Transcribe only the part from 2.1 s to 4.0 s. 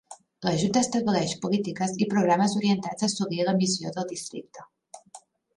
programes orientats a assolir la missió